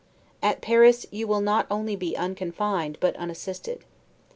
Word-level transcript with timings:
At 0.41 0.63
Paris, 0.63 1.05
you 1.11 1.27
will 1.27 1.41
not 1.41 1.67
only 1.69 1.95
be 1.95 2.17
unconfined, 2.17 2.97
but 2.99 3.15
unassisted. 3.17 3.81